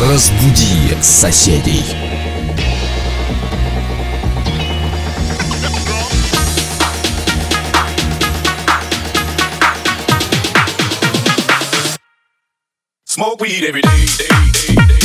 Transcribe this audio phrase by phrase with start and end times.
[0.00, 1.84] Разбуди соседей.
[13.04, 14.06] Smoke weed every day.
[14.16, 14.99] day, day, day.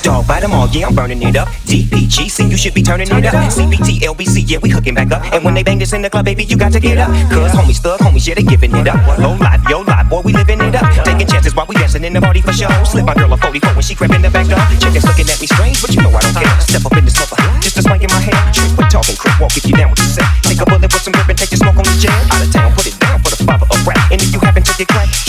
[0.00, 1.48] Dog, buy them all, yeah, I'm burning it up.
[1.68, 3.34] DPGC, you should be turning it up.
[3.52, 5.22] CBT, LBC, yeah, we hooking back up.
[5.32, 7.08] And when they bang this in the club, baby, you got to get up.
[7.30, 8.98] Cause homies, thug homies, yeah, they giving it up.
[9.18, 10.86] Low life, yo life, boy, we living it up.
[11.04, 12.68] Taking chances while we dancing in the party for show.
[12.84, 14.58] Slip my girl a 44 when she crept in the back door.
[14.80, 16.60] Chickens looking at me strange, but you know I don't care.
[16.60, 18.34] Step up in this mother, just a swank in my hair.
[18.50, 20.26] Trick with talking, crip walk if you down with the set.
[20.42, 22.16] Take a bullet with some and take your smoke on the jet.
[22.32, 24.10] Out of town, put it down for the father of rap.
[24.10, 25.21] And if you happen to get cracked,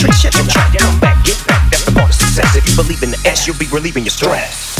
[2.76, 4.74] believe in the S, you'll be relieving your stress.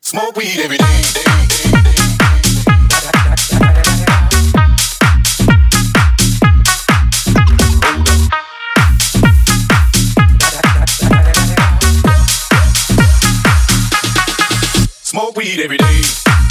[0.00, 1.02] Smoke weed every day,
[15.66, 16.45] every day.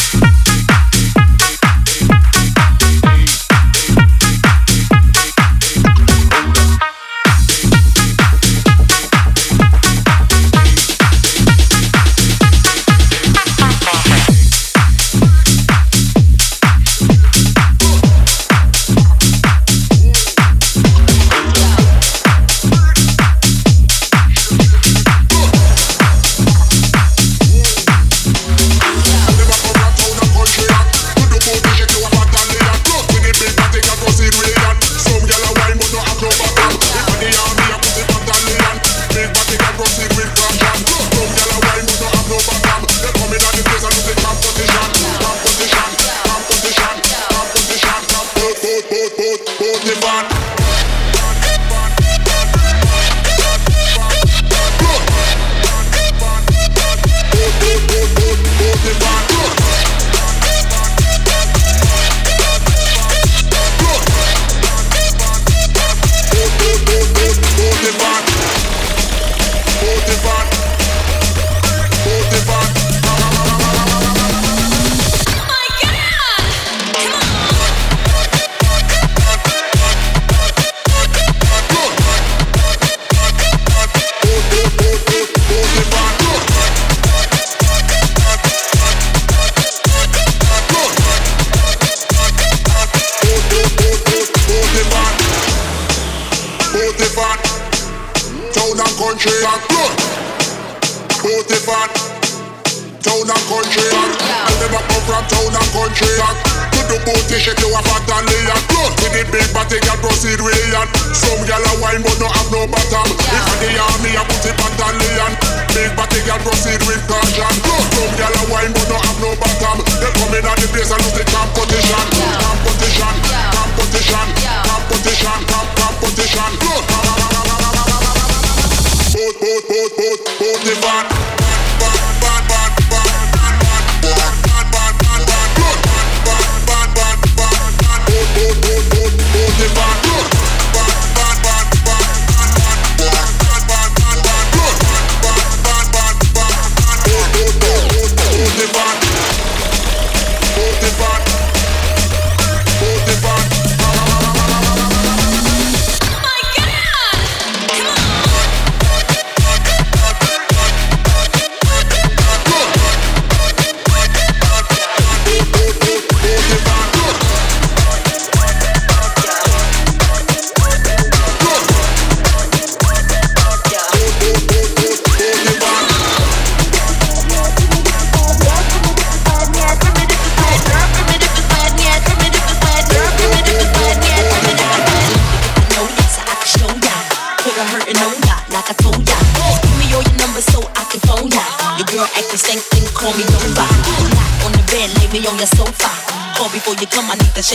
[120.75, 122.24] blaze and love the competition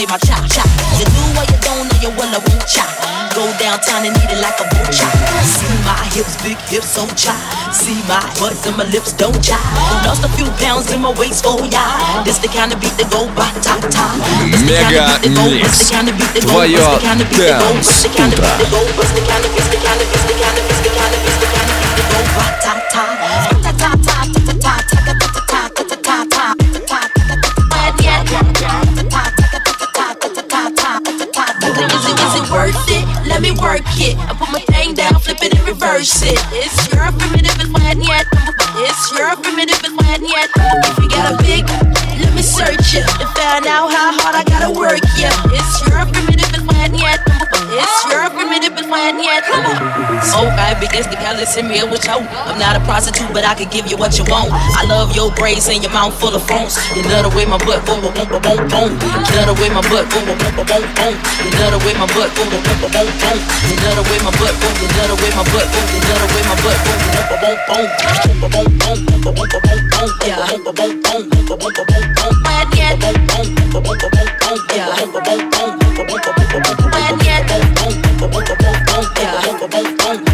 [0.00, 0.66] shave my chop chop.
[0.98, 2.88] You do what you don't know, you will, I won't chop.
[3.34, 5.12] Go downtown and eat it like a boot chop.
[5.44, 7.36] See my hips, big hips on chop.
[7.72, 9.60] See my butt and my lips don't chop.
[10.04, 12.22] Lost a few pounds in my waist, oh yeah.
[12.24, 14.16] This the kind of beat that go ba ta ta.
[14.64, 15.92] Мега Микс.
[16.40, 16.78] Твое
[17.38, 18.56] Dance Утро.
[35.43, 36.37] It and reverse it.
[36.51, 38.25] It's your primitive, it's why yet.
[38.77, 40.49] It's your primitive, it's why yet.
[40.55, 41.65] If you got a big,
[42.21, 45.01] let me search it and find out how hard I gotta work.
[45.17, 47.40] Yeah, it's your primitive, it's why yet.
[48.91, 50.27] Primitive, it's why yet.
[50.27, 52.19] So I as the callous in me with you.
[52.43, 54.51] I'm not a prostitute, but I can give you what you want.
[54.51, 56.75] I love your braids and your mouth full of phones.
[56.91, 58.91] You love the way my butt boom boom boom boom boom.
[58.99, 61.15] You love the way my butt boom boom boom boom boom.
[61.39, 63.39] You love the way my butt boom boom boom boom boom.
[63.63, 64.75] You love the way my butt boom.
[64.75, 65.87] You love the way my butt boom.
[65.87, 69.55] You love the way my butt boom boom boom boom boom boom boom boom boom
[69.55, 70.09] boom boom.
[70.27, 70.51] Yeah.
[75.07, 75.80] Boom
[80.01, 80.31] Girls.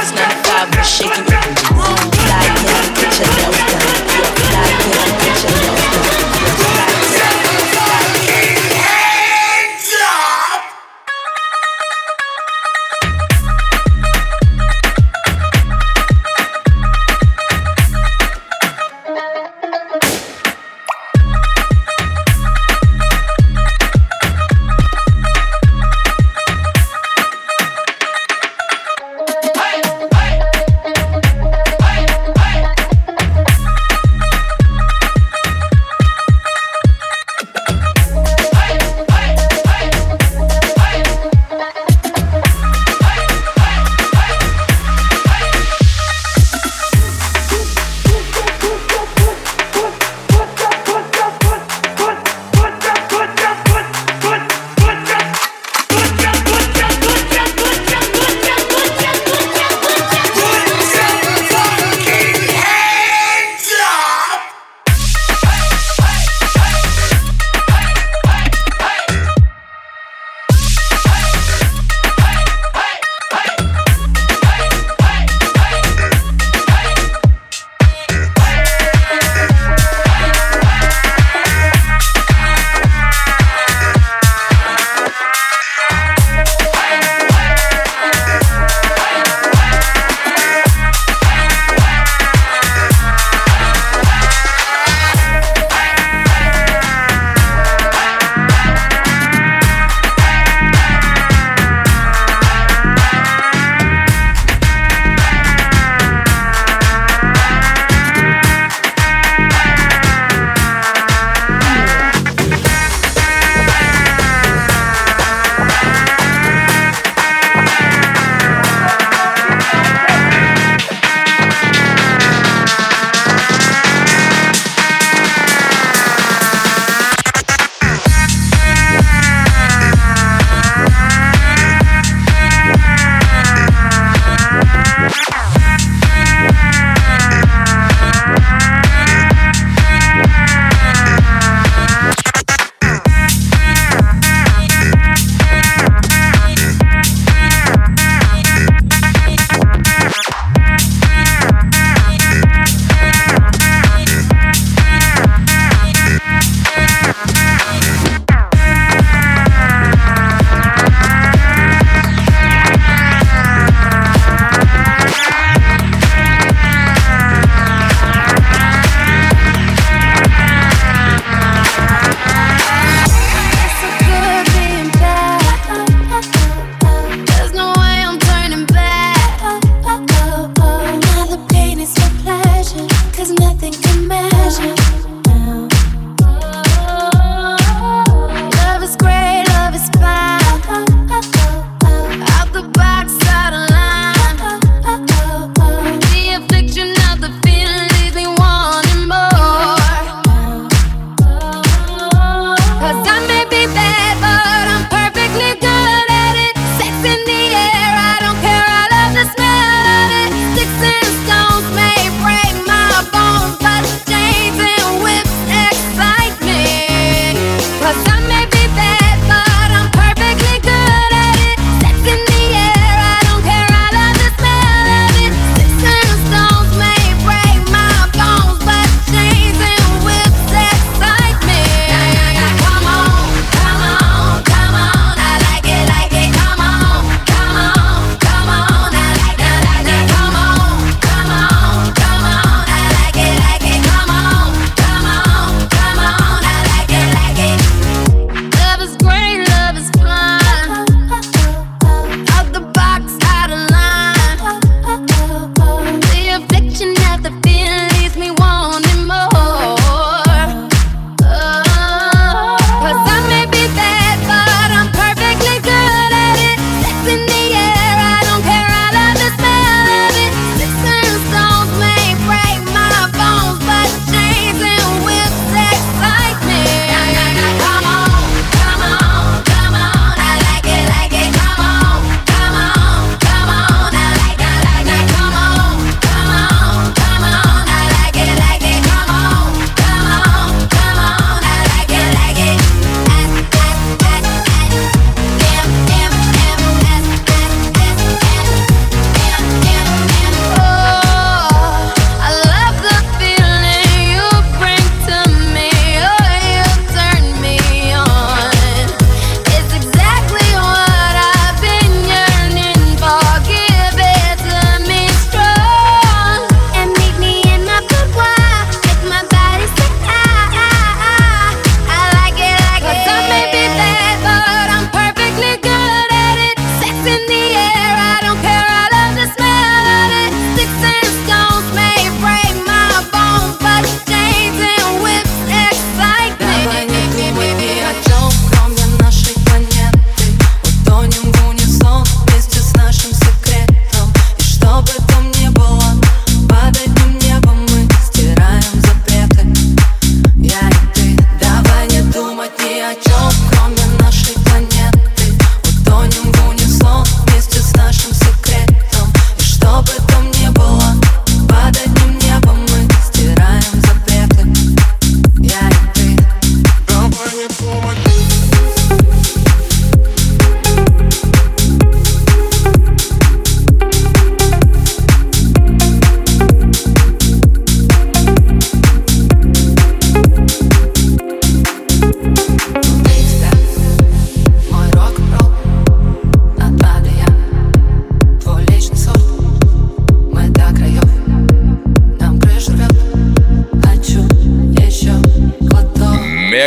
[0.00, 0.27] It's 95,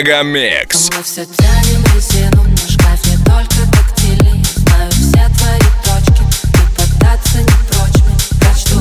[0.02, 0.90] Мегамикс.
[0.98, 4.44] Мы все тянем резину, наш шкафе только тактили.
[4.56, 8.18] Знаю все твои точки, ты поддаться не прочь мне.
[8.40, 8.80] Прочту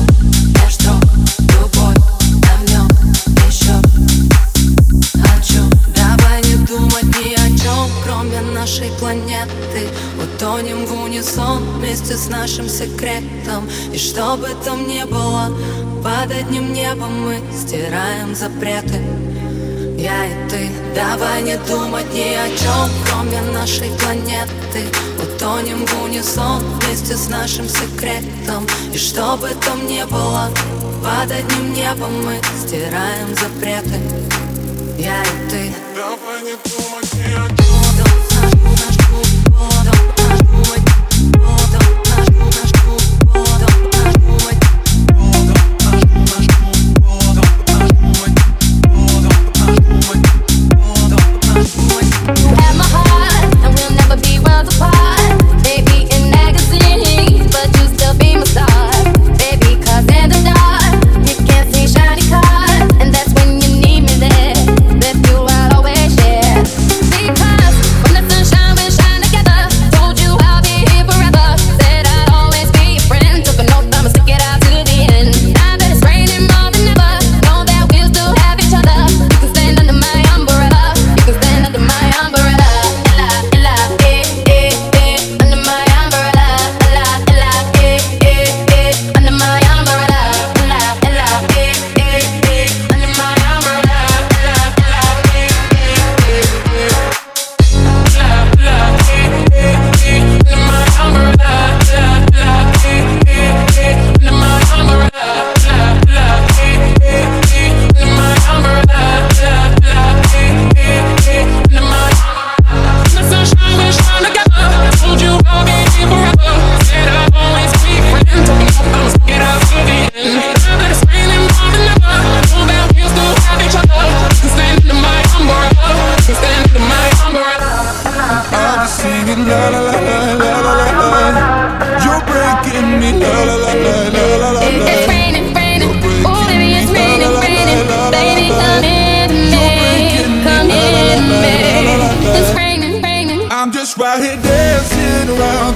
[0.63, 1.03] меж строк,
[3.47, 3.73] еще
[5.21, 5.69] о чем.
[5.95, 9.89] Давай не думать ни о чем, кроме нашей планеты.
[10.19, 13.69] Утонем в унисон вместе с нашим секретом.
[13.93, 15.55] И что бы там ни было,
[16.03, 18.99] под одним небом мы стираем запреты.
[20.01, 24.87] Я и ты, давай не думать ни о чем, кроме нашей планеты.
[25.21, 28.67] Утонем в унисон вместе с нашим секретом.
[28.91, 30.49] И что бы там ни было,
[31.03, 33.99] под одним небом мы стираем запреты.
[34.97, 35.71] Я и ты.
[35.95, 37.80] Давай не думать ни о чем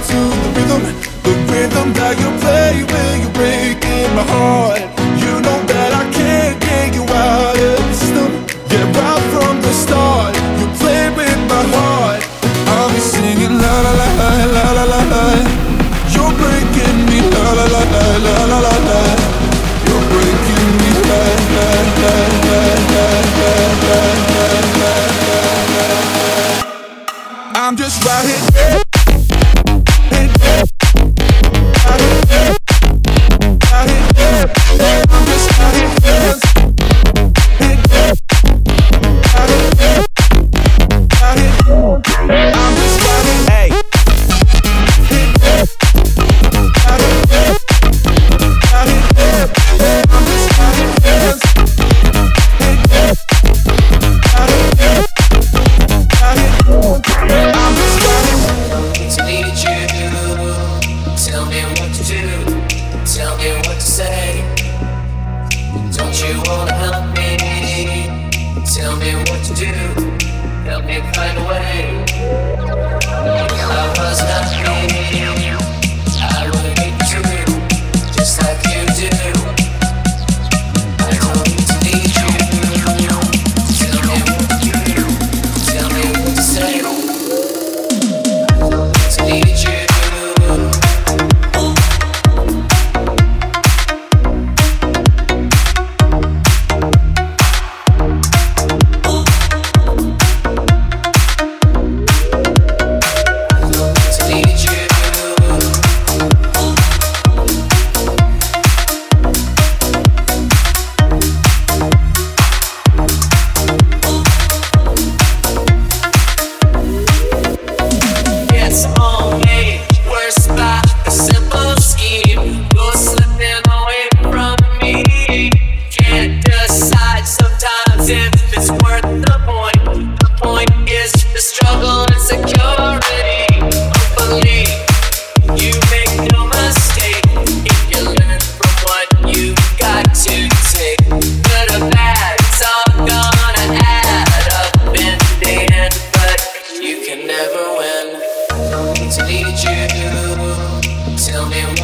[0.08, 1.15] to the rhythm.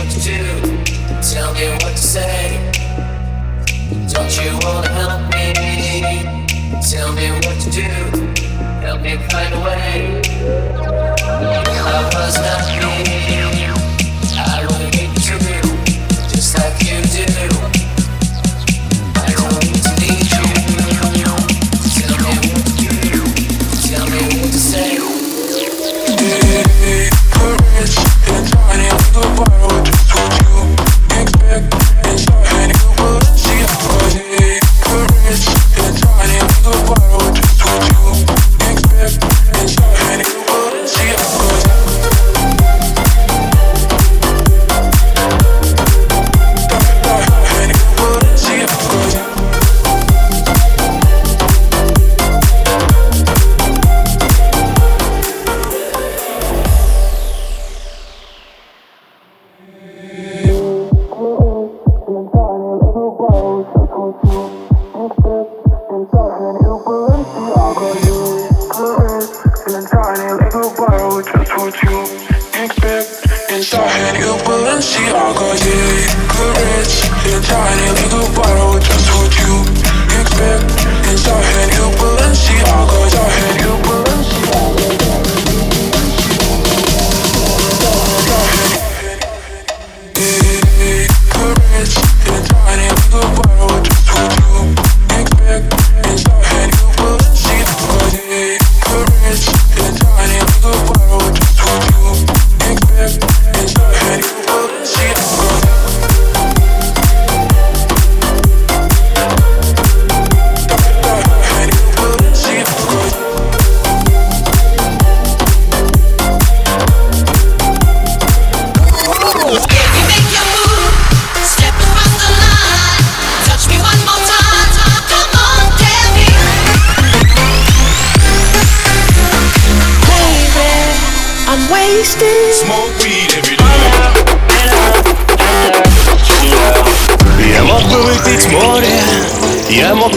[0.02, 0.42] what to do.
[1.22, 2.72] Tell me what to say.
[4.08, 5.52] Don't you wanna help me?
[6.90, 7.88] Tell me what to do.
[8.84, 10.20] Help me find a way.
[11.24, 12.62] I was not
[13.56, 13.61] me.